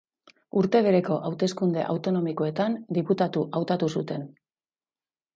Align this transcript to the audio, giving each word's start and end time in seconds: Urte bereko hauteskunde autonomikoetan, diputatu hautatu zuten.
Urte 0.59 0.79
bereko 0.85 1.17
hauteskunde 1.27 1.83
autonomikoetan, 1.93 2.77
diputatu 2.99 3.43
hautatu 3.59 3.91
zuten. 3.99 4.25